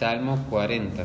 [0.00, 1.04] Salmo 40.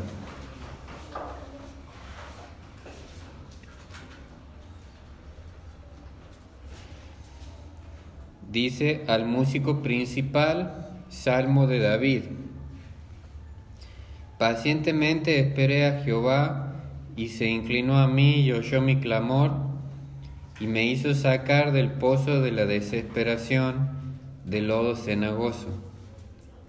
[8.50, 12.22] Dice al músico principal, Salmo de David.
[14.38, 16.72] Pacientemente esperé a Jehová
[17.16, 19.52] y se inclinó a mí y oyó mi clamor
[20.58, 23.90] y me hizo sacar del pozo de la desesperación,
[24.46, 25.85] del lodo cenagoso.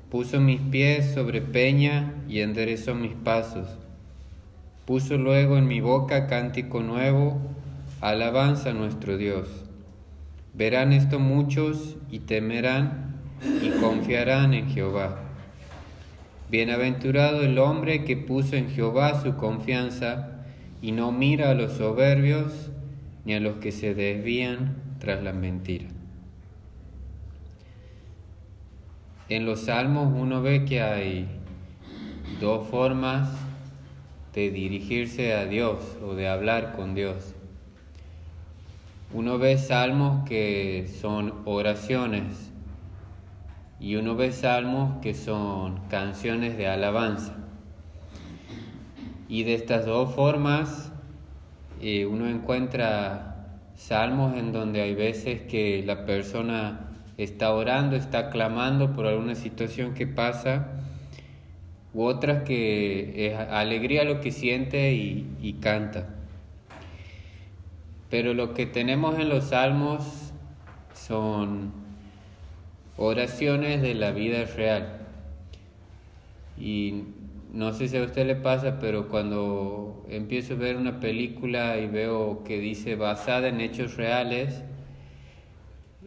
[0.09, 3.67] Puso mis pies sobre peña y enderezó mis pasos.
[4.85, 7.41] Puso luego en mi boca cántico nuevo,
[7.99, 9.49] alabanza a nuestro Dios.
[10.53, 13.17] Verán esto muchos y temerán
[13.61, 15.19] y confiarán en Jehová.
[16.49, 20.39] Bienaventurado el hombre que puso en Jehová su confianza
[20.81, 22.71] y no mira a los soberbios
[23.25, 25.96] ni a los que se desvían tras la mentira.
[29.29, 31.27] En los salmos uno ve que hay
[32.39, 33.29] dos formas
[34.33, 37.35] de dirigirse a Dios o de hablar con Dios.
[39.13, 42.51] Uno ve salmos que son oraciones
[43.81, 47.35] y uno ve salmos que son canciones de alabanza.
[49.27, 50.93] Y de estas dos formas
[51.81, 56.86] eh, uno encuentra salmos en donde hay veces que la persona
[57.17, 60.67] está orando, está clamando por alguna situación que pasa,
[61.93, 66.09] u otras que es alegría lo que siente y, y canta.
[68.09, 70.31] Pero lo que tenemos en los salmos
[70.93, 71.71] son
[72.97, 74.99] oraciones de la vida real.
[76.59, 77.03] Y
[77.53, 81.87] no sé si a usted le pasa, pero cuando empiezo a ver una película y
[81.87, 84.63] veo que dice basada en hechos reales,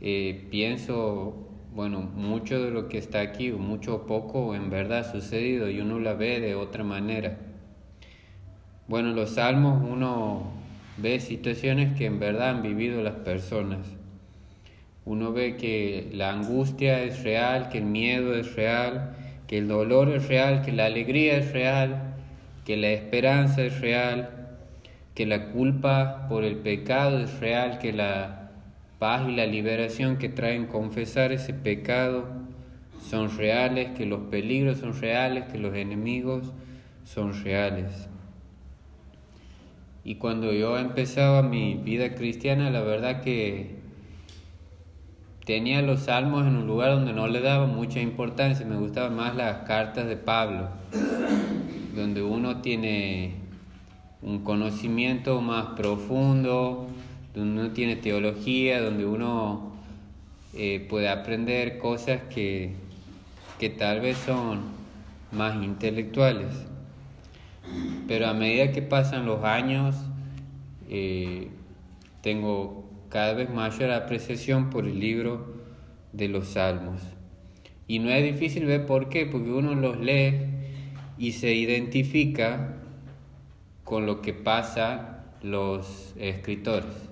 [0.00, 5.04] eh, pienso, bueno, mucho de lo que está aquí, mucho o poco, en verdad ha
[5.04, 7.38] sucedido y uno la ve de otra manera.
[8.88, 10.52] Bueno, los salmos uno
[10.96, 13.86] ve situaciones que en verdad han vivido las personas.
[15.04, 20.08] Uno ve que la angustia es real, que el miedo es real, que el dolor
[20.10, 22.14] es real, que la alegría es real,
[22.64, 24.30] que la esperanza es real,
[25.14, 28.39] que la culpa por el pecado es real, que la
[29.00, 32.26] paz y la liberación que traen confesar ese pecado
[33.02, 36.52] son reales, que los peligros son reales, que los enemigos
[37.04, 38.08] son reales.
[40.04, 43.80] Y cuando yo empezaba mi vida cristiana, la verdad que
[45.46, 49.34] tenía los salmos en un lugar donde no le daba mucha importancia, me gustaban más
[49.34, 50.68] las cartas de Pablo,
[51.96, 53.32] donde uno tiene
[54.20, 56.86] un conocimiento más profundo,
[57.34, 59.72] donde uno tiene teología, donde uno
[60.54, 62.72] eh, puede aprender cosas que,
[63.58, 64.62] que tal vez son
[65.32, 66.66] más intelectuales.
[68.08, 69.94] Pero a medida que pasan los años,
[70.88, 71.48] eh,
[72.22, 75.54] tengo cada vez mayor apreciación por el libro
[76.12, 77.00] de los salmos.
[77.86, 80.46] Y no es difícil ver por qué, porque uno los lee
[81.18, 82.76] y se identifica
[83.84, 87.09] con lo que pasa los escritores.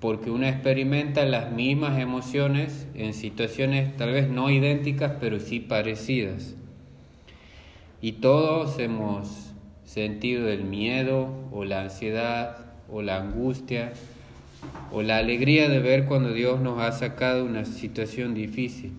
[0.00, 6.54] Porque uno experimenta las mismas emociones en situaciones tal vez no idénticas, pero sí parecidas.
[8.00, 9.52] Y todos hemos
[9.84, 12.58] sentido el miedo o la ansiedad
[12.88, 13.92] o la angustia
[14.92, 18.92] o la alegría de ver cuando Dios nos ha sacado una situación difícil.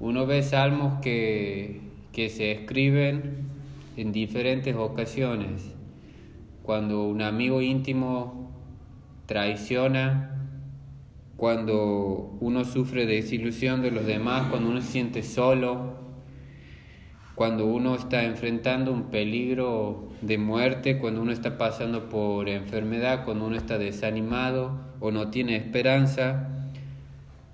[0.00, 1.80] Uno ve salmos que,
[2.12, 3.46] que se escriben
[3.96, 5.62] en diferentes ocasiones,
[6.62, 8.51] cuando un amigo íntimo
[9.26, 10.32] traiciona,
[11.36, 15.96] cuando uno sufre desilusión de los demás, cuando uno se siente solo,
[17.34, 23.46] cuando uno está enfrentando un peligro de muerte, cuando uno está pasando por enfermedad, cuando
[23.46, 26.48] uno está desanimado o no tiene esperanza,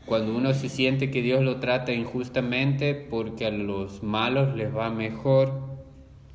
[0.05, 4.91] cuando uno se siente que Dios lo trata injustamente porque a los malos les va
[4.91, 5.53] mejor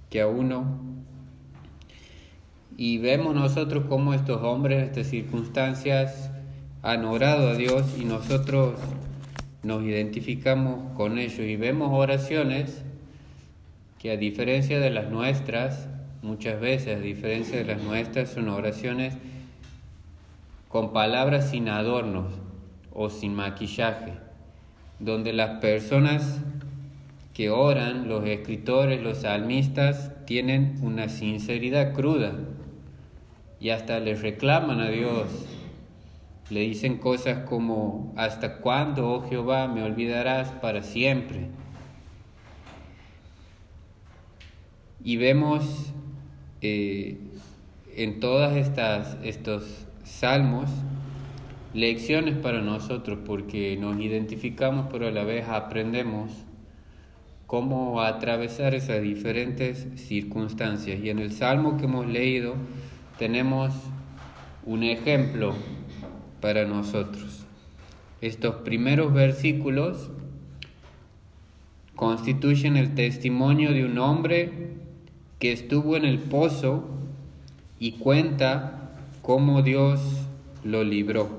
[0.10, 0.93] que a uno.
[2.76, 6.32] Y vemos nosotros cómo estos hombres en estas circunstancias
[6.82, 8.74] han orado a Dios y nosotros
[9.62, 11.40] nos identificamos con ellos.
[11.40, 12.84] Y vemos oraciones
[14.00, 15.88] que a diferencia de las nuestras,
[16.24, 19.14] muchas veces a diferencia de las nuestras, son oraciones
[20.68, 22.34] con palabras sin adornos
[22.92, 24.14] o sin maquillaje,
[25.00, 26.40] donde las personas
[27.36, 32.34] que oran, los escritores, los salmistas, tienen una sinceridad cruda
[33.64, 35.30] y hasta les reclaman a Dios.
[36.50, 41.48] Le dicen cosas como, ¿hasta cuándo, oh Jehová, me olvidarás para siempre?
[45.02, 45.94] Y vemos
[46.62, 47.18] eh,
[47.96, 50.70] en todas estas estos salmos
[51.74, 56.32] lecciones para nosotros porque nos identificamos pero a la vez aprendemos
[57.48, 61.00] cómo atravesar esas diferentes circunstancias.
[61.02, 62.56] Y en el salmo que hemos leído
[63.24, 63.74] tenemos
[64.66, 65.54] un ejemplo
[66.42, 67.46] para nosotros.
[68.20, 70.10] Estos primeros versículos
[71.96, 74.52] constituyen el testimonio de un hombre
[75.40, 76.84] que estuvo en el pozo
[77.80, 78.92] y cuenta
[79.22, 80.02] cómo Dios
[80.66, 81.30] lo libró.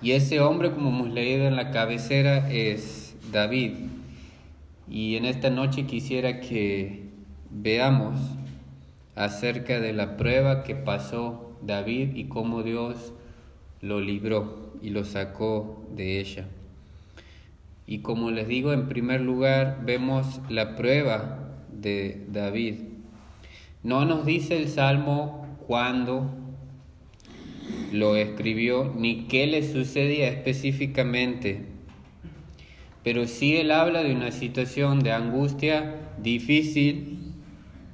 [0.00, 3.72] Y ese hombre, como hemos leído en la cabecera, es David.
[4.88, 7.10] Y en esta noche quisiera que
[7.50, 8.18] veamos
[9.18, 13.12] acerca de la prueba que pasó David y cómo Dios
[13.80, 16.46] lo libró y lo sacó de ella.
[17.84, 22.76] Y como les digo, en primer lugar vemos la prueba de David.
[23.82, 26.30] No nos dice el Salmo cuándo
[27.92, 31.62] lo escribió ni qué le sucedía específicamente,
[33.02, 37.17] pero sí él habla de una situación de angustia difícil,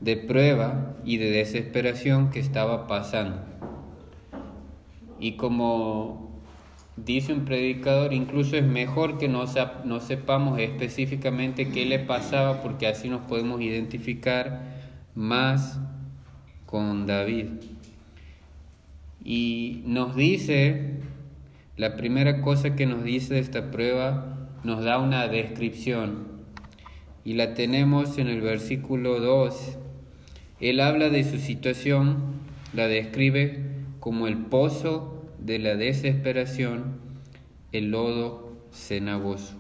[0.01, 3.43] de prueba y de desesperación que estaba pasando.
[5.19, 6.41] Y como
[6.97, 9.45] dice un predicador, incluso es mejor que no,
[9.85, 14.63] no sepamos específicamente qué le pasaba porque así nos podemos identificar
[15.15, 15.79] más
[16.67, 17.47] con David.
[19.25, 21.01] Y nos dice,
[21.77, 26.34] la primera cosa que nos dice de esta prueba, nos da una descripción.
[27.25, 29.79] Y la tenemos en el versículo 2.
[30.61, 32.19] Él habla de su situación,
[32.73, 33.61] la describe
[34.01, 37.05] como el pozo de la desesperación
[37.73, 39.57] el lodo cenagoso.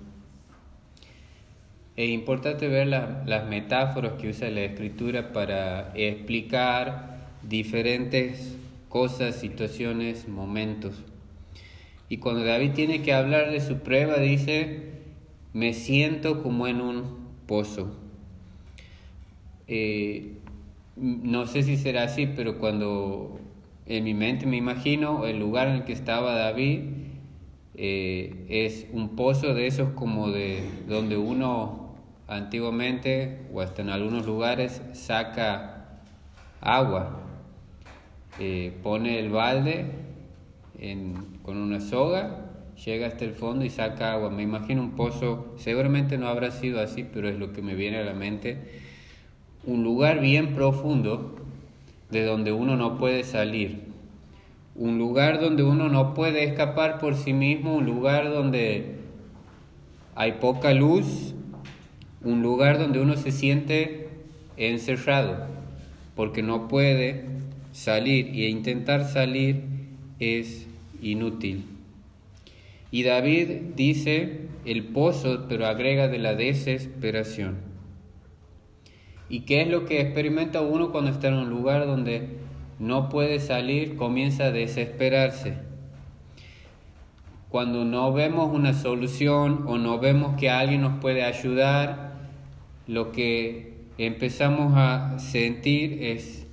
[1.96, 8.56] Es importante ver las metáforas que usa la escritura para explicar diferentes
[8.88, 11.02] cosas, situaciones, momentos.
[12.08, 14.90] Y cuando David tiene que hablar de su prueba, dice,
[15.52, 17.94] me siento como en un pozo.
[19.66, 20.38] Eh,
[20.96, 23.40] no sé si será así, pero cuando
[23.86, 26.80] en mi mente me imagino el lugar en el que estaba David
[27.74, 31.94] eh, es un pozo de esos como de donde uno
[32.28, 36.00] antiguamente o hasta en algunos lugares saca
[36.60, 37.20] agua
[38.38, 39.86] eh, pone el balde
[41.42, 42.43] con una soga
[42.82, 44.30] llega hasta el fondo y saca agua.
[44.30, 47.98] Me imagino un pozo seguramente no habrá sido así pero es lo que me viene
[47.98, 48.82] a la mente.
[49.66, 51.36] Un lugar bien profundo
[52.10, 53.80] de donde uno no puede salir,
[54.74, 58.96] un lugar donde uno no puede escapar por sí mismo, un lugar donde
[60.14, 61.34] hay poca luz,
[62.22, 64.08] un lugar donde uno se siente
[64.56, 65.46] encerrado,
[66.14, 67.24] porque no puede
[67.72, 69.62] salir y intentar salir
[70.20, 70.66] es
[71.02, 71.73] inútil.
[72.94, 77.56] Y David dice el pozo, pero agrega de la desesperación.
[79.28, 82.36] ¿Y qué es lo que experimenta uno cuando está en un lugar donde
[82.78, 83.96] no puede salir?
[83.96, 85.58] Comienza a desesperarse.
[87.48, 92.12] Cuando no vemos una solución o no vemos que alguien nos puede ayudar,
[92.86, 96.46] lo que empezamos a sentir es,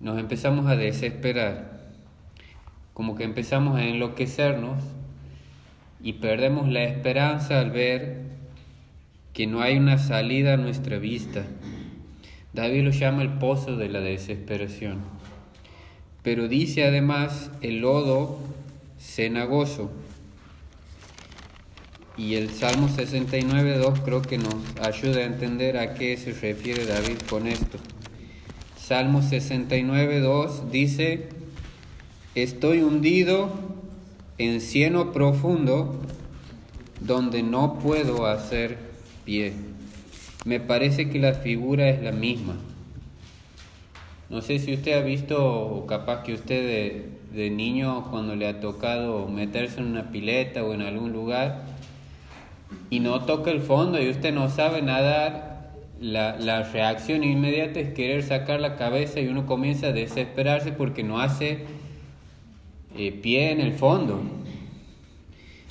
[0.00, 1.90] nos empezamos a desesperar,
[2.94, 4.95] como que empezamos a enloquecernos
[6.06, 8.18] y perdemos la esperanza al ver
[9.32, 11.44] que no hay una salida a nuestra vista.
[12.52, 15.00] David lo llama el pozo de la desesperación.
[16.22, 18.38] Pero dice además el lodo
[19.00, 19.90] cenagoso.
[22.16, 27.18] Y el Salmo 69.2 creo que nos ayuda a entender a qué se refiere David
[27.28, 27.78] con esto.
[28.78, 31.30] Salmo 69.2 dice,
[32.36, 33.75] estoy hundido
[34.38, 36.00] en cieno profundo
[37.00, 38.78] donde no puedo hacer
[39.24, 39.52] pie
[40.46, 42.54] me parece que la figura es la misma.
[44.30, 48.60] No sé si usted ha visto, o capaz que usted de, niño, cuando le ha
[48.60, 51.64] tocado meterse en una pileta o en algún lugar
[52.90, 57.92] y no toca el fondo y usted no sabe nadar, la, la reacción inmediata es
[57.92, 61.64] querer sacar la cabeza y uno comienza a desesperarse porque no hace
[62.98, 64.20] eh, pie en el fondo.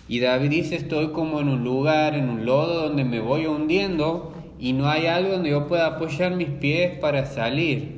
[0.08, 4.34] Y David dice, estoy como en un lugar, en un lodo donde me voy hundiendo
[4.60, 7.96] y no hay algo donde yo pueda apoyar mis pies para salir.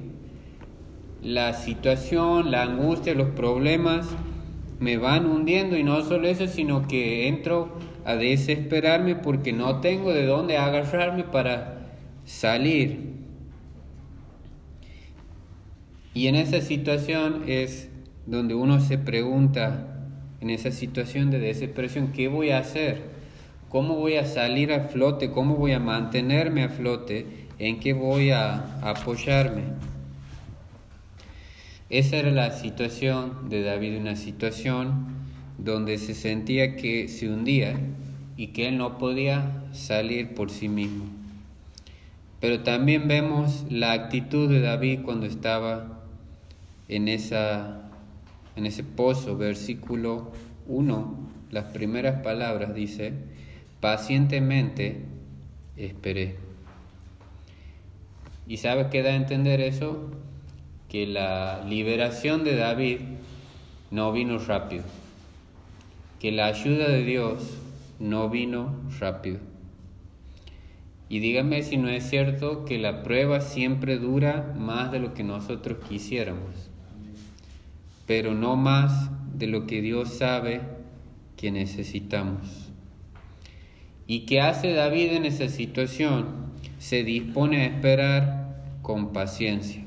[1.21, 4.07] La situación, la angustia, los problemas
[4.79, 7.69] me van hundiendo y no solo eso, sino que entro
[8.05, 11.89] a desesperarme porque no tengo de dónde agarrarme para
[12.25, 13.07] salir.
[16.13, 17.89] Y en esa situación es
[18.27, 19.87] donde uno se pregunta,
[20.39, 23.01] en esa situación de desesperación, ¿qué voy a hacer?
[23.69, 25.31] ¿Cómo voy a salir a flote?
[25.31, 27.25] ¿Cómo voy a mantenerme a flote?
[27.57, 29.63] ¿En qué voy a apoyarme?
[31.89, 35.07] Esa era la situación de David, una situación
[35.57, 37.79] donde se sentía que se hundía
[38.35, 41.05] y que él no podía salir por sí mismo.
[42.39, 46.03] Pero también vemos la actitud de David cuando estaba
[46.87, 47.86] en, esa,
[48.57, 50.31] en ese pozo, versículo
[50.65, 53.13] 1, las primeras palabras dice,
[53.79, 55.05] pacientemente
[55.77, 56.35] esperé.
[58.47, 60.09] ¿Y sabe qué da a entender eso?
[60.89, 62.99] Que la liberación de David
[63.91, 64.83] no vino rápido,
[66.19, 67.59] que la ayuda de Dios
[67.99, 69.39] no vino rápido.
[71.09, 75.23] Y dígame si no es cierto que la prueba siempre dura más de lo que
[75.23, 76.66] nosotros quisiéramos,
[78.07, 80.61] pero no más de lo que Dios sabe
[81.35, 82.71] que necesitamos.
[84.07, 86.47] ¿Y qué hace David en esa situación?
[86.79, 89.83] Se dispone a esperar con paciencia.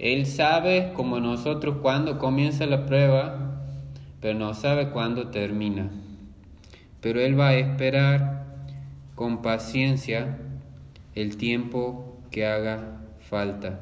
[0.00, 3.62] Él sabe, como nosotros, cuándo comienza la prueba,
[4.20, 5.90] pero no sabe cuándo termina.
[7.00, 8.44] Pero Él va a esperar
[9.14, 10.38] con paciencia
[11.14, 13.80] el tiempo que haga falta.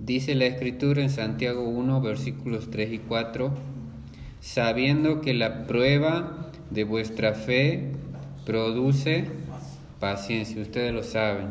[0.00, 3.52] Dice la escritura en Santiago 1, versículos 3 y 4,
[4.40, 7.92] sabiendo que la prueba de vuestra fe
[8.46, 9.26] produce
[9.98, 11.50] paciencia, ustedes lo saben.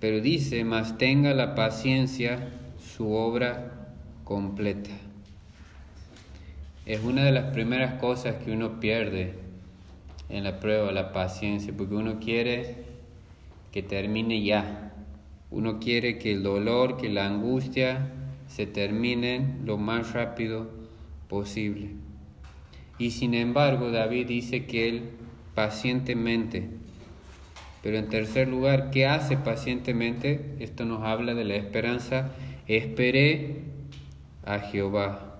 [0.00, 2.48] Pero dice, mas tenga la paciencia
[2.78, 3.92] su obra
[4.24, 4.90] completa.
[6.86, 9.34] Es una de las primeras cosas que uno pierde
[10.30, 12.76] en la prueba, la paciencia, porque uno quiere
[13.72, 14.89] que termine ya.
[15.50, 18.12] Uno quiere que el dolor, que la angustia
[18.46, 20.70] se terminen lo más rápido
[21.28, 21.90] posible.
[22.98, 25.10] Y sin embargo, David dice que él
[25.54, 26.68] pacientemente,
[27.82, 30.56] pero en tercer lugar, ¿qué hace pacientemente?
[30.60, 32.32] Esto nos habla de la esperanza.
[32.66, 33.62] Esperé
[34.44, 35.38] a Jehová.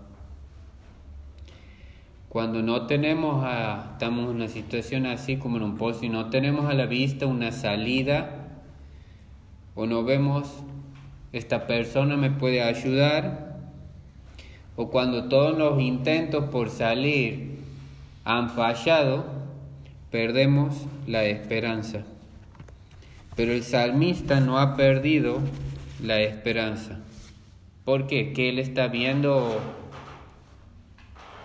[2.30, 6.30] Cuando no tenemos, a, estamos en una situación así como en un pozo y no
[6.30, 8.39] tenemos a la vista una salida
[9.74, 10.48] o no vemos,
[11.32, 13.58] esta persona me puede ayudar,
[14.76, 17.58] o cuando todos los intentos por salir
[18.24, 19.24] han fallado,
[20.10, 22.04] perdemos la esperanza.
[23.36, 25.38] Pero el salmista no ha perdido
[26.02, 26.98] la esperanza.
[27.84, 28.32] ¿Por qué?
[28.32, 29.60] Que él está viendo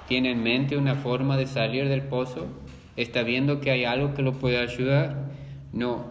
[0.07, 2.47] tiene en mente una forma de salir del pozo,
[2.95, 5.31] está viendo que hay algo que lo puede ayudar.
[5.73, 6.05] No,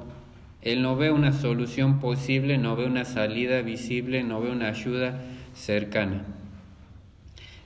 [0.65, 5.21] él no ve una solución posible, no ve una salida visible, no ve una ayuda
[5.55, 6.25] cercana.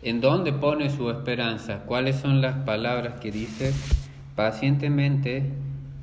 [0.03, 1.85] ¿En dónde pone su esperanza?
[1.87, 3.73] ¿Cuáles son las palabras que dice?
[4.35, 5.45] Pacientemente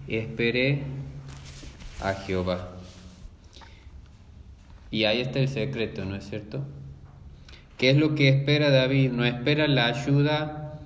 [0.07, 0.83] esperé
[2.01, 2.69] a Jehová.
[4.89, 6.63] Y ahí está el secreto, ¿no es cierto?
[7.77, 9.11] ¿Qué es lo que espera David?
[9.11, 10.79] No espera la ayuda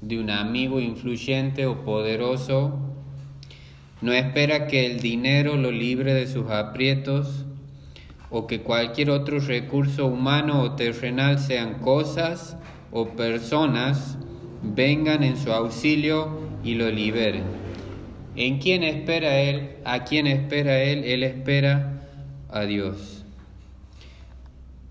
[0.00, 2.89] de un amigo influyente o poderoso.
[4.02, 7.44] No espera que el dinero lo libre de sus aprietos
[8.30, 12.56] o que cualquier otro recurso humano o terrenal sean cosas
[12.92, 14.16] o personas
[14.62, 17.44] vengan en su auxilio y lo liberen.
[18.36, 19.76] ¿En quién espera él?
[19.84, 21.04] ¿A quién espera él?
[21.04, 22.02] Él espera
[22.48, 23.24] a Dios.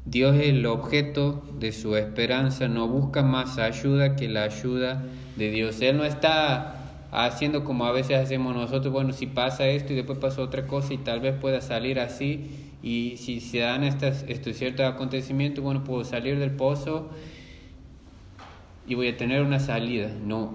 [0.06, 5.04] Dios es el objeto de su esperanza, no busca más ayuda que la ayuda
[5.36, 5.82] de Dios.
[5.82, 6.79] Él no está
[7.12, 10.94] haciendo como a veces hacemos nosotros, bueno, si pasa esto y después pasa otra cosa
[10.94, 15.84] y tal vez pueda salir así y si se dan estos, estos ciertos acontecimientos, bueno,
[15.84, 17.10] puedo salir del pozo
[18.88, 20.10] y voy a tener una salida.
[20.26, 20.54] No,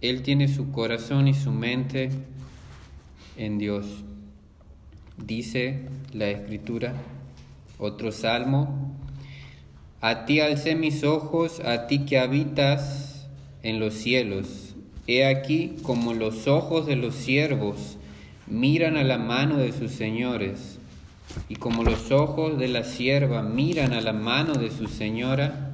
[0.00, 2.10] Él tiene su corazón y su mente
[3.36, 4.04] en Dios.
[5.16, 6.94] Dice la escritura
[7.78, 8.92] otro salmo.
[10.00, 13.28] A ti alcé mis ojos, a ti que habitas
[13.62, 14.63] en los cielos.
[15.06, 17.98] He aquí como los ojos de los siervos
[18.46, 20.78] miran a la mano de sus señores,
[21.48, 25.72] y como los ojos de la sierva miran a la mano de su señora,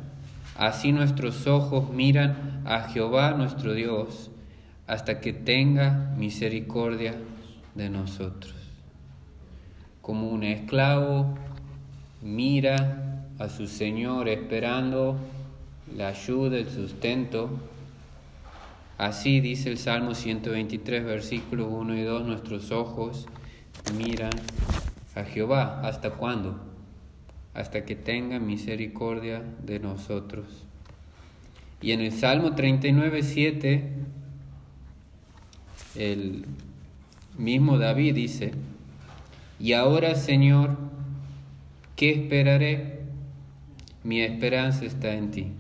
[0.56, 4.30] así nuestros ojos miran a Jehová nuestro Dios,
[4.87, 7.14] hasta que tenga misericordia
[7.75, 8.54] de nosotros.
[10.02, 11.34] Como un esclavo
[12.22, 15.16] mira a su Señor esperando
[15.96, 17.50] la ayuda, el sustento.
[19.00, 23.28] Así dice el Salmo 123, versículos 1 y 2, nuestros ojos
[23.97, 24.33] miran
[25.14, 25.80] a Jehová.
[25.83, 26.61] ¿Hasta cuándo?
[27.54, 30.66] Hasta que tenga misericordia de nosotros.
[31.80, 33.90] Y en el Salmo 39, 7,
[35.95, 36.45] el
[37.38, 38.52] mismo David dice,
[39.59, 40.76] y ahora Señor,
[41.97, 43.00] ¿qué esperaré?
[44.04, 45.52] Mi esperanza está en ti.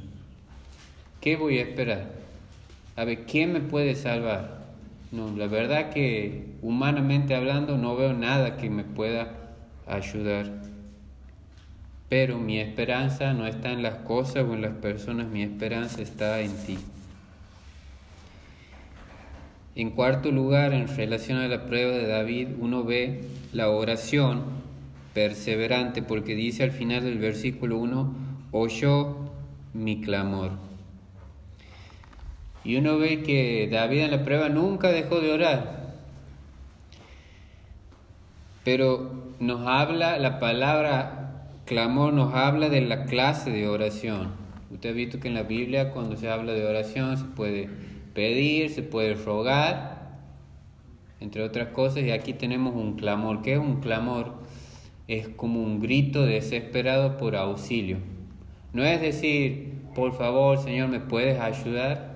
[1.22, 2.19] ¿Qué voy a esperar?
[3.04, 4.60] Ver, ¿quién me puede salvar?
[5.12, 9.34] No, la verdad que humanamente hablando no veo nada que me pueda
[9.86, 10.62] ayudar.
[12.08, 16.40] Pero mi esperanza no está en las cosas o en las personas, mi esperanza está
[16.40, 16.78] en ti.
[19.74, 24.42] En cuarto lugar, en relación a la prueba de David, uno ve la oración
[25.14, 28.14] perseverante porque dice al final del versículo 1,
[28.52, 29.16] oyó
[29.72, 30.69] mi clamor.
[32.64, 35.80] Y uno ve que David en la prueba nunca dejó de orar.
[38.64, 44.32] Pero nos habla, la palabra clamor nos habla de la clase de oración.
[44.70, 47.68] Usted ha visto que en la Biblia cuando se habla de oración se puede
[48.14, 50.18] pedir, se puede rogar,
[51.20, 53.42] entre otras cosas, y aquí tenemos un clamor.
[53.42, 54.34] ¿Qué es un clamor?
[55.08, 57.98] Es como un grito desesperado por auxilio.
[58.72, 62.09] No es decir, por favor, Señor, ¿me puedes ayudar?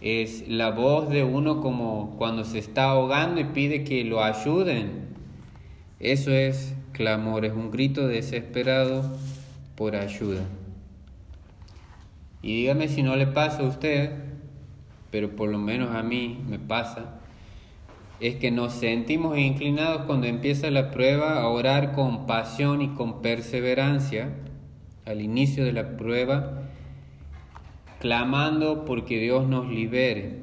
[0.00, 5.08] Es la voz de uno como cuando se está ahogando y pide que lo ayuden.
[5.98, 9.02] Eso es clamor, es un grito desesperado
[9.74, 10.42] por ayuda.
[12.42, 14.12] Y dígame si no le pasa a usted,
[15.10, 17.18] pero por lo menos a mí me pasa,
[18.20, 23.22] es que nos sentimos inclinados cuando empieza la prueba a orar con pasión y con
[23.22, 24.30] perseverancia
[25.06, 26.67] al inicio de la prueba,
[27.98, 30.40] clamando porque Dios nos libere.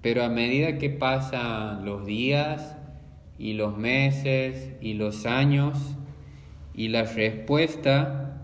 [0.00, 2.76] Pero a medida que pasan los días
[3.38, 5.96] y los meses y los años
[6.74, 8.40] y la respuesta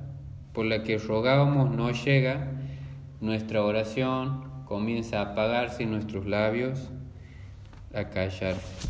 [0.53, 2.53] por la que rogábamos no llega,
[3.21, 6.91] nuestra oración comienza a apagarse y nuestros labios
[7.95, 8.89] a callarse.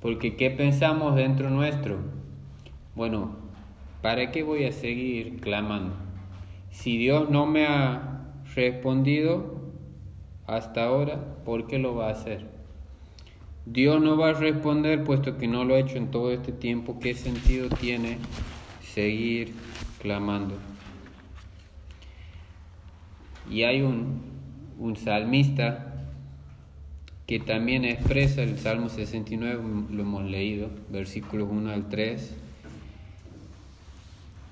[0.00, 1.98] Porque ¿qué pensamos dentro nuestro?
[2.94, 3.36] Bueno,
[4.02, 6.05] ¿para qué voy a seguir clamando?
[6.76, 9.72] Si Dios no me ha respondido
[10.46, 12.46] hasta ahora, ¿por qué lo va a hacer?
[13.64, 17.00] Dios no va a responder puesto que no lo ha hecho en todo este tiempo.
[17.00, 18.18] ¿Qué sentido tiene
[18.82, 19.54] seguir
[20.00, 20.54] clamando?
[23.50, 24.20] Y hay un,
[24.78, 26.04] un salmista
[27.26, 32.45] que también expresa el Salmo 69, lo hemos leído, versículos 1 al 3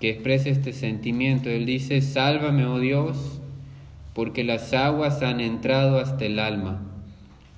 [0.05, 1.49] que expresa este sentimiento.
[1.49, 3.41] Él dice, sálvame, oh Dios,
[4.13, 6.83] porque las aguas han entrado hasta el alma.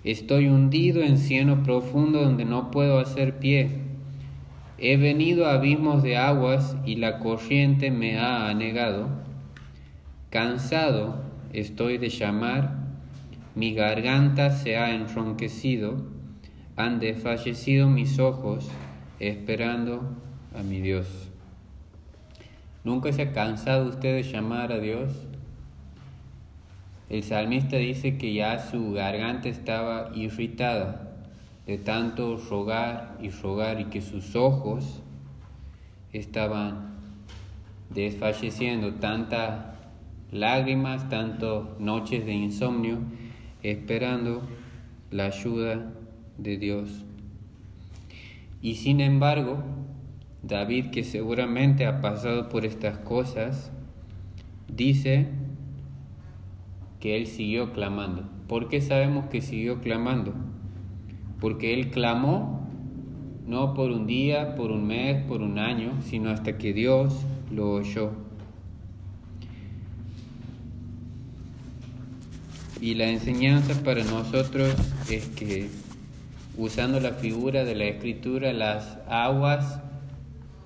[0.04, 3.80] Estoy hundido en cieno profundo donde no puedo hacer pie.
[4.78, 9.08] He venido a abismos de aguas y la corriente me ha anegado.
[10.30, 12.76] Cansado estoy de llamar,
[13.56, 15.96] mi garganta se ha enronquecido,
[16.76, 18.68] han desfallecido mis ojos
[19.18, 20.14] esperando
[20.54, 21.32] a mi Dios.
[22.86, 25.10] ¿Nunca se ha cansado usted de llamar a Dios?
[27.08, 31.16] El salmista dice que ya su garganta estaba irritada
[31.66, 35.02] de tanto rogar y rogar y que sus ojos
[36.12, 36.94] estaban
[37.90, 39.64] desfalleciendo, tantas
[40.30, 42.98] lágrimas, tantas noches de insomnio,
[43.64, 44.42] esperando
[45.10, 45.90] la ayuda
[46.38, 47.04] de Dios.
[48.62, 49.75] Y sin embargo,
[50.46, 53.72] David, que seguramente ha pasado por estas cosas,
[54.68, 55.26] dice
[57.00, 58.28] que él siguió clamando.
[58.46, 60.34] ¿Por qué sabemos que siguió clamando?
[61.40, 62.66] Porque él clamó
[63.46, 67.14] no por un día, por un mes, por un año, sino hasta que Dios
[67.50, 68.12] lo oyó.
[72.80, 74.74] Y la enseñanza para nosotros
[75.10, 75.68] es que
[76.56, 79.80] usando la figura de la escritura, las aguas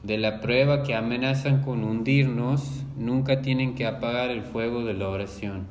[0.02, 5.08] de la prueba que amenazan con hundirnos, nunca tienen que apagar el fuego de la
[5.08, 5.66] oración.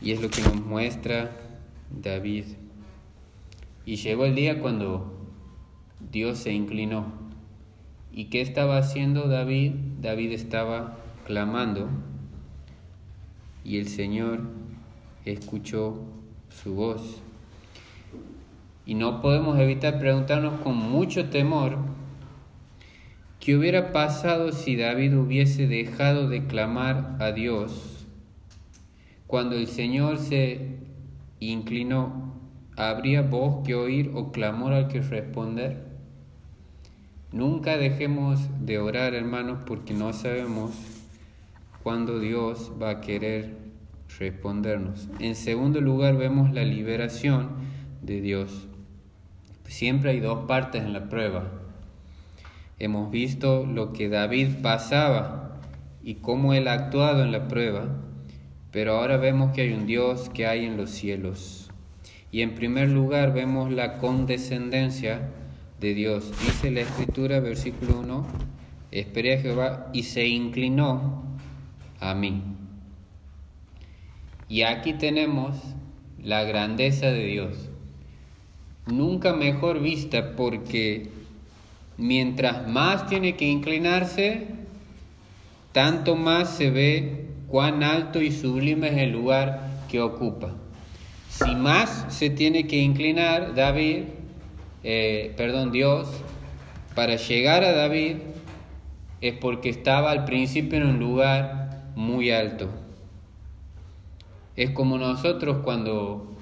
[0.00, 1.32] Y es lo que nos muestra
[1.90, 2.44] David.
[3.84, 5.12] Y llegó el día cuando
[6.12, 7.06] Dios se inclinó.
[8.12, 9.72] ¿Y qué estaba haciendo David?
[10.00, 11.88] David estaba clamando
[13.64, 14.40] y el Señor
[15.24, 16.00] escuchó
[16.48, 17.22] su voz.
[18.86, 21.78] Y no podemos evitar preguntarnos con mucho temor
[23.40, 28.06] ¿Qué hubiera pasado si David hubiese dejado de clamar a Dios
[29.26, 30.76] cuando el Señor se
[31.38, 32.34] inclinó
[32.76, 35.86] ¿habría voz que oír o clamor al que responder?
[37.32, 40.72] Nunca dejemos de orar, hermanos, porque no sabemos
[41.82, 43.56] cuándo Dios va a querer
[44.18, 45.08] respondernos.
[45.18, 47.50] En segundo lugar, vemos la liberación
[48.02, 48.68] de Dios.
[49.64, 51.59] Siempre hay dos partes en la prueba.
[52.80, 55.60] Hemos visto lo que David pasaba
[56.02, 57.88] y cómo él ha actuado en la prueba,
[58.72, 61.70] pero ahora vemos que hay un Dios que hay en los cielos.
[62.32, 65.28] Y en primer lugar vemos la condescendencia
[65.78, 66.32] de Dios.
[66.42, 68.26] Dice la escritura, versículo 1,
[68.92, 71.22] esperé a Jehová y se inclinó
[72.00, 72.42] a mí.
[74.48, 75.54] Y aquí tenemos
[76.18, 77.68] la grandeza de Dios.
[78.86, 81.19] Nunca mejor vista porque
[82.00, 84.46] mientras más tiene que inclinarse,
[85.72, 90.54] tanto más se ve cuán alto y sublime es el lugar que ocupa.
[91.28, 94.04] Si más se tiene que inclinar David,
[94.82, 96.08] eh, perdón, Dios,
[96.94, 98.16] para llegar a David,
[99.20, 102.70] es porque estaba al principio en un lugar muy alto.
[104.56, 106.34] Es como nosotros cuando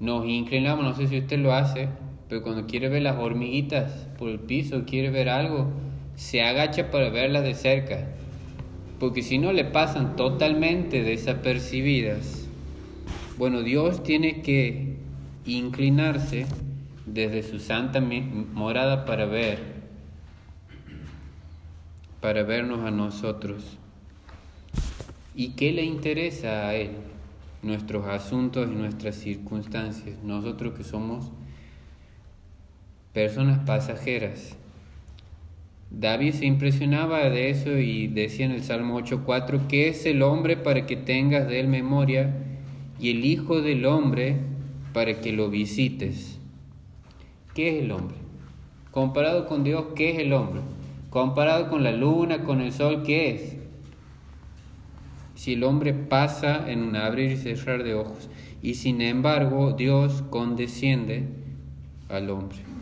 [0.00, 1.88] nos inclinamos, no sé si usted lo hace,
[2.28, 5.70] pero cuando quiere ver las hormiguitas por el piso, quiere ver algo,
[6.16, 8.08] se agacha para verlas de cerca,
[8.98, 12.48] porque si no le pasan totalmente desapercibidas.
[13.38, 14.96] Bueno, Dios tiene que
[15.44, 16.46] inclinarse
[17.04, 19.60] desde su santa morada para ver,
[22.20, 23.78] para vernos a nosotros.
[25.34, 26.92] ¿Y qué le interesa a Él?
[27.62, 30.16] Nuestros asuntos y nuestras circunstancias.
[30.24, 31.30] Nosotros que somos
[33.16, 34.58] personas pasajeras.
[35.90, 40.58] David se impresionaba de eso y decía en el Salmo 8.4 que es el hombre
[40.58, 42.36] para que tengas de él memoria
[43.00, 44.36] y el Hijo del hombre
[44.92, 46.38] para que lo visites.
[47.54, 48.18] ¿qué es el hombre?
[48.90, 50.60] Comparado con Dios, ¿qué es el hombre?
[51.08, 53.56] Comparado con la luna, con el sol, ¿qué es?
[55.36, 58.28] Si el hombre pasa en un abrir y cerrar de ojos,
[58.60, 61.30] y sin embargo Dios condesciende
[62.10, 62.75] al hombre.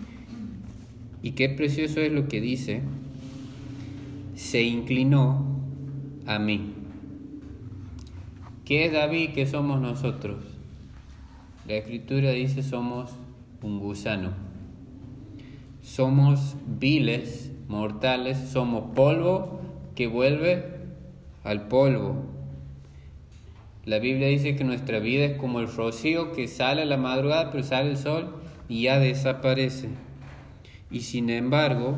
[1.25, 2.83] Y qué precioso es lo que dice,
[4.35, 5.59] se inclinó
[6.27, 6.75] a mí.
[8.67, 9.31] ¿Qué es David?
[9.35, 10.45] ¿Qué somos nosotros?
[11.67, 13.11] La escritura dice somos
[13.63, 14.33] un gusano.
[15.81, 19.61] Somos viles, mortales, somos polvo
[19.95, 20.63] que vuelve
[21.43, 22.23] al polvo.
[23.87, 27.51] La Biblia dice que nuestra vida es como el rocío que sale a la madrugada,
[27.51, 28.37] pero sale el sol
[28.69, 29.89] y ya desaparece.
[30.91, 31.97] Y sin embargo,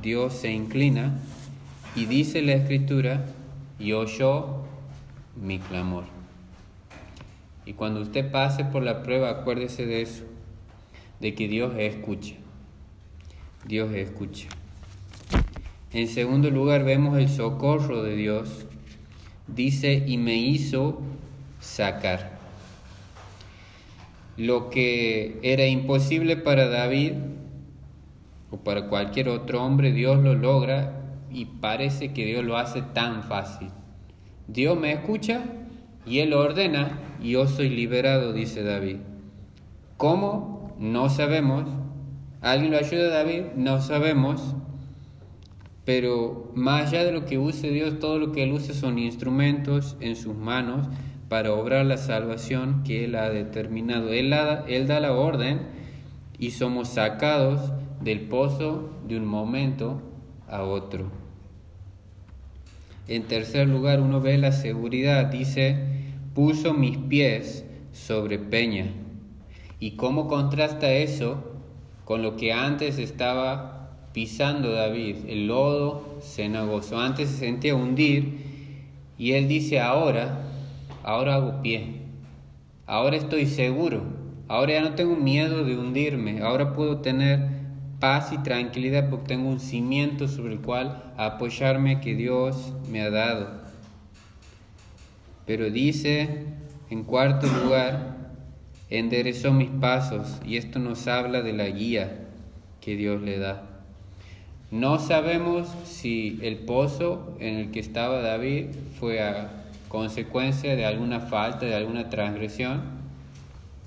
[0.00, 1.18] Dios se inclina
[1.94, 3.24] y dice la escritura,
[3.78, 4.64] y oyó
[5.40, 6.04] mi clamor.
[7.66, 10.24] Y cuando usted pase por la prueba, acuérdese de eso,
[11.20, 12.34] de que Dios escucha.
[13.66, 14.48] Dios escucha.
[15.92, 18.66] En segundo lugar vemos el socorro de Dios.
[19.46, 21.00] Dice, y me hizo
[21.60, 22.38] sacar.
[24.36, 27.12] Lo que era imposible para David
[28.50, 33.22] o para cualquier otro hombre, Dios lo logra y parece que Dios lo hace tan
[33.22, 33.68] fácil.
[34.46, 35.44] Dios me escucha
[36.06, 38.98] y Él ordena y yo soy liberado, dice David.
[39.96, 40.74] ¿Cómo?
[40.78, 41.68] No sabemos,
[42.44, 43.44] ¿Alguien lo ayuda, David?
[43.56, 44.54] No sabemos.
[45.86, 49.96] Pero más allá de lo que use Dios, todo lo que Él use son instrumentos
[50.00, 50.86] en sus manos
[51.30, 54.12] para obrar la salvación que Él ha determinado.
[54.12, 54.34] Él,
[54.68, 55.68] él da la orden
[56.38, 57.72] y somos sacados
[58.04, 60.00] del pozo de un momento
[60.48, 61.10] a otro.
[63.08, 65.26] En tercer lugar, uno ve la seguridad.
[65.26, 65.78] Dice,
[66.34, 68.86] puso mis pies sobre peña.
[69.80, 71.54] ¿Y cómo contrasta eso
[72.04, 73.74] con lo que antes estaba
[74.14, 76.98] pisando David, el lodo cenagoso.
[76.98, 78.38] Antes se sentía hundir
[79.18, 80.38] y él dice ahora,
[81.02, 81.96] ahora hago pie,
[82.86, 84.02] ahora estoy seguro,
[84.48, 87.53] ahora ya no tengo miedo de hundirme, ahora puedo tener
[88.04, 93.08] paz y tranquilidad porque tengo un cimiento sobre el cual apoyarme que Dios me ha
[93.08, 93.62] dado.
[95.46, 96.44] Pero dice
[96.90, 98.18] en cuarto lugar,
[98.90, 102.26] enderezó mis pasos y esto nos habla de la guía
[102.82, 103.70] que Dios le da.
[104.70, 108.66] No sabemos si el pozo en el que estaba David
[109.00, 112.82] fue a consecuencia de alguna falta, de alguna transgresión,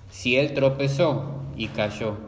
[0.09, 2.26] si él tropezó y cayó.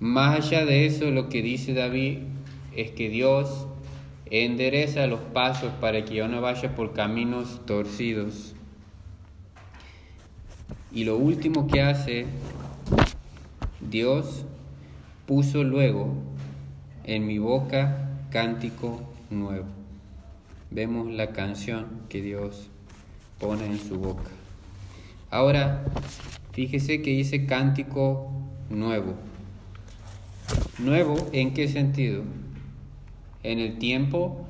[0.00, 2.20] Más allá de eso, lo que dice David
[2.74, 3.66] es que Dios
[4.30, 8.54] endereza los pasos para que yo no vaya por caminos torcidos.
[10.90, 12.24] Y lo último que hace
[13.90, 14.46] Dios
[15.26, 16.14] puso luego
[17.04, 19.66] en mi boca cántico nuevo.
[20.70, 22.70] Vemos la canción que Dios
[23.38, 24.30] pone en su boca.
[25.30, 25.84] Ahora,
[26.52, 28.32] fíjese que dice cántico
[28.70, 29.29] nuevo.
[30.78, 32.22] ¿Nuevo en qué sentido?
[33.42, 34.46] En el tiempo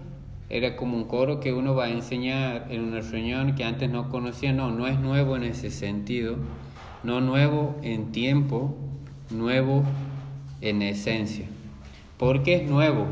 [0.48, 4.08] era como un coro que uno va a enseñar en una reunión que antes no
[4.08, 4.52] conocía.
[4.52, 6.36] No, no es nuevo en ese sentido.
[7.02, 8.76] No nuevo en tiempo,
[9.30, 9.84] nuevo
[10.60, 11.46] en esencia.
[12.18, 13.06] ¿Por qué es nuevo?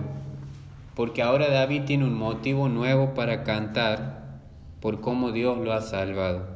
[0.94, 4.40] Porque ahora David tiene un motivo nuevo para cantar
[4.80, 6.46] por cómo Dios lo ha salvado.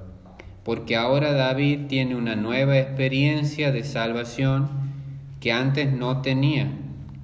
[0.65, 4.82] Porque ahora David tiene una nueva experiencia de salvación
[5.43, 6.71] que antes no tenía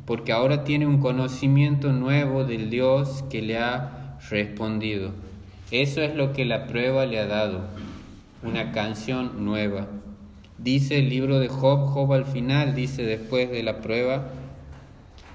[0.08, 5.12] porque ahora tiene un conocimiento nuevo del Dios que le ha respondido.
[5.70, 7.66] Eso es lo que la prueba le ha dado,
[8.42, 9.86] una canción nueva.
[10.56, 14.30] Dice el libro de Job, Job al final dice después de la prueba,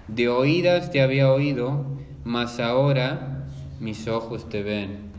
[0.07, 1.85] de oídas te había oído,
[2.23, 3.45] mas ahora
[3.79, 5.11] mis ojos te ven.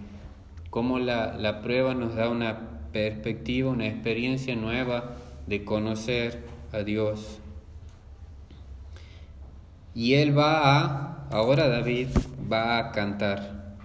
[0.68, 2.58] Como la, la prueba nos da una
[2.92, 5.14] perspectiva, una experiencia nueva
[5.46, 7.40] de conocer a Dios.
[9.94, 12.08] Y él va a, ahora David
[12.50, 13.76] va a cantar.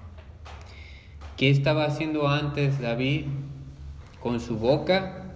[1.38, 3.26] ¿Qué estaba haciendo antes David?
[4.20, 5.36] Con su boca,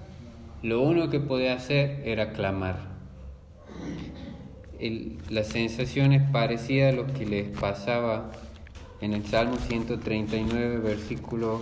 [0.64, 2.92] lo único que podía hacer era clamar.
[5.30, 8.32] la sensación es parecida a lo que les pasaba
[9.00, 11.62] en el Salmo 139, versículo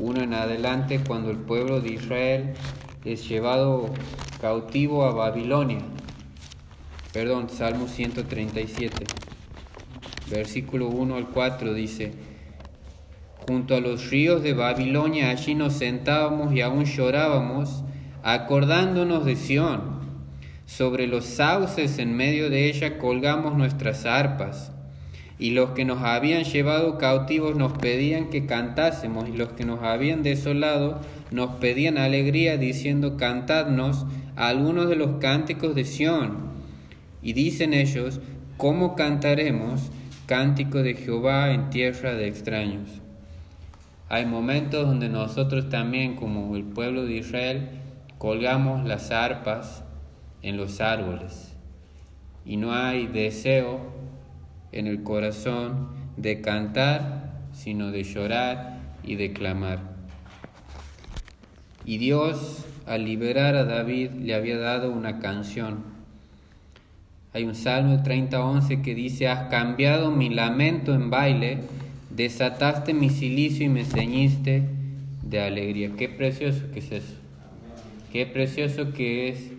[0.00, 2.54] 1 en adelante, cuando el pueblo de Israel
[3.04, 3.90] es llevado
[4.40, 5.80] cautivo a Babilonia
[7.12, 9.04] perdón, Salmo 137,
[10.30, 12.12] versículo 1 al 4 dice,
[13.48, 17.82] junto a los ríos de Babilonia allí nos sentábamos y aún llorábamos,
[18.22, 20.00] acordándonos de Sión.
[20.66, 24.70] Sobre los sauces en medio de ella colgamos nuestras arpas.
[25.36, 29.82] Y los que nos habían llevado cautivos nos pedían que cantásemos, y los que nos
[29.82, 31.00] habían desolado
[31.32, 36.49] nos pedían alegría, diciendo, cantadnos algunos de los cánticos de Sión.
[37.22, 38.20] Y dicen ellos,
[38.56, 39.90] ¿cómo cantaremos
[40.26, 43.00] cántico de Jehová en tierra de extraños?
[44.08, 47.68] Hay momentos donde nosotros también, como el pueblo de Israel,
[48.18, 49.84] colgamos las arpas
[50.42, 51.54] en los árboles
[52.44, 53.80] y no hay deseo
[54.72, 59.80] en el corazón de cantar, sino de llorar y de clamar.
[61.84, 65.84] Y Dios, al liberar a David, le había dado una canción
[67.32, 71.58] hay un Salmo 30:11 que dice, has cambiado mi lamento en baile,
[72.10, 74.64] desataste mi silicio y me ceñiste
[75.22, 75.92] de alegría.
[75.96, 77.14] Qué precioso que es eso.
[78.12, 79.52] Qué precioso que es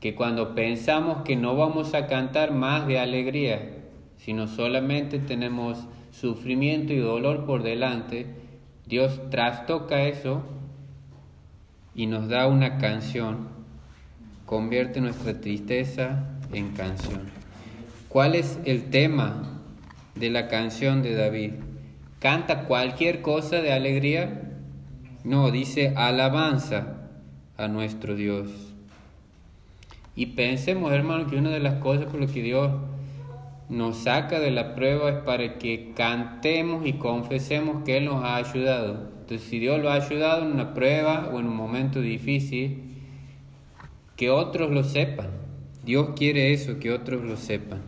[0.00, 3.70] que cuando pensamos que no vamos a cantar más de alegría,
[4.16, 8.26] sino solamente tenemos sufrimiento y dolor por delante,
[8.86, 10.42] Dios trastoca eso
[11.94, 13.48] y nos da una canción,
[14.46, 17.22] convierte nuestra tristeza en canción.
[18.08, 19.60] ¿Cuál es el tema
[20.14, 21.52] de la canción de David?
[22.20, 24.52] ¿Canta cualquier cosa de alegría?
[25.24, 27.10] No, dice alabanza
[27.56, 28.50] a nuestro Dios.
[30.16, 32.70] Y pensemos, hermano, que una de las cosas por las que Dios
[33.68, 38.36] nos saca de la prueba es para que cantemos y confesemos que Él nos ha
[38.36, 39.10] ayudado.
[39.20, 42.82] Entonces, si Dios lo ha ayudado en una prueba o en un momento difícil,
[44.16, 45.43] que otros lo sepan
[45.84, 47.80] Dios quiere eso, que otros lo sepan.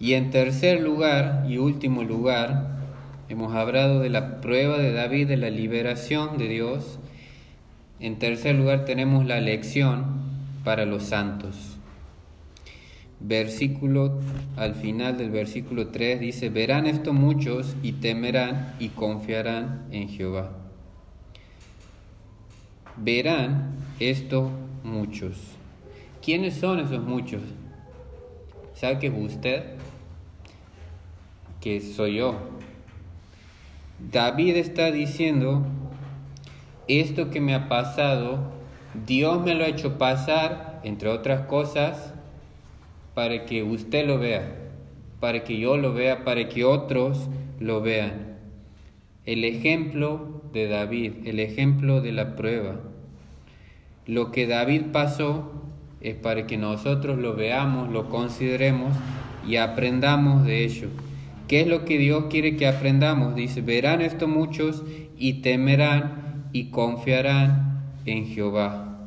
[0.00, 2.78] Y en tercer lugar y último lugar,
[3.28, 6.98] hemos hablado de la prueba de David, de la liberación de Dios.
[7.98, 10.04] En tercer lugar tenemos la lección
[10.62, 11.78] para los santos.
[13.20, 14.20] Versículo
[14.56, 20.52] al final del versículo 3 dice, verán esto muchos y temerán y confiarán en Jehová.
[22.96, 24.50] Verán esto
[24.84, 25.57] muchos.
[26.28, 27.40] ¿Quiénes son esos muchos?
[28.74, 29.64] ¿Sabe que es usted?
[31.58, 32.34] Que soy yo.
[34.12, 35.64] David está diciendo,
[36.86, 38.40] esto que me ha pasado,
[39.06, 42.12] Dios me lo ha hecho pasar, entre otras cosas,
[43.14, 44.54] para que usted lo vea,
[45.20, 47.26] para que yo lo vea, para que otros
[47.58, 48.36] lo vean.
[49.24, 52.80] El ejemplo de David, el ejemplo de la prueba.
[54.04, 55.67] Lo que David pasó
[56.00, 58.94] es para que nosotros lo veamos, lo consideremos
[59.46, 60.88] y aprendamos de ello.
[61.48, 63.34] ¿Qué es lo que Dios quiere que aprendamos?
[63.34, 64.84] Dice, verán esto muchos
[65.16, 68.98] y temerán y confiarán en Jehová.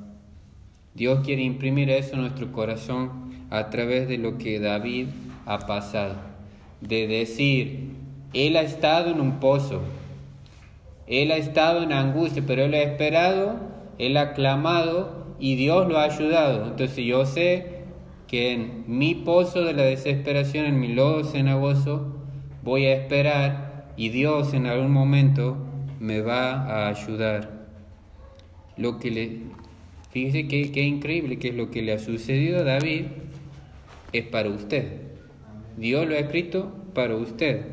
[0.94, 5.08] Dios quiere imprimir eso en nuestro corazón a través de lo que David
[5.46, 6.16] ha pasado.
[6.82, 7.92] De decir,
[8.34, 9.82] Él ha estado en un pozo,
[11.08, 13.60] Él ha estado en angustia, pero Él ha esperado,
[14.00, 16.68] Él ha clamado y Dios lo ha ayudado.
[16.68, 17.82] Entonces yo sé
[18.28, 22.16] que en mi pozo de la desesperación, en mi lodo cenagoso,
[22.64, 25.58] voy a esperar y Dios en algún momento
[26.00, 27.68] me va a ayudar.
[28.78, 29.40] Lo que le,
[30.12, 33.06] fíjese que, increíble que es lo que le ha sucedido a David
[34.14, 35.02] es para usted.
[35.76, 37.66] Dios lo ha escrito para usted.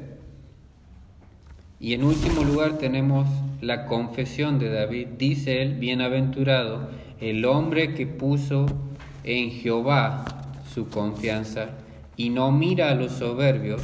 [1.81, 3.29] Y en último lugar tenemos
[3.61, 5.09] la confesión de David.
[5.19, 6.89] Dice él, bienaventurado,
[7.21, 8.67] el hombre que puso
[9.25, 10.25] en Jehová
[10.73, 11.71] su confianza
[12.17, 13.83] y no mira a los soberbios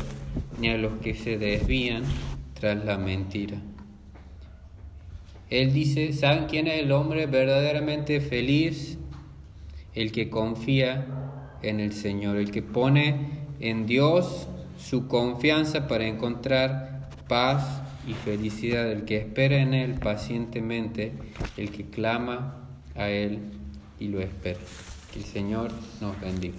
[0.61, 2.05] ni a los que se desvían
[2.59, 3.57] tras la mentira.
[5.51, 8.99] Él dice, ¿saben quién es el hombre verdaderamente feliz?
[9.94, 11.07] El que confía
[11.62, 18.90] en el Señor, el que pone en Dios su confianza para encontrar paz y felicidad,
[18.90, 21.12] el que espera en Él pacientemente,
[21.57, 22.63] el que clama
[22.94, 23.38] a Él
[23.98, 24.61] y lo espera.
[25.12, 26.57] Que el Señor nos bendiga.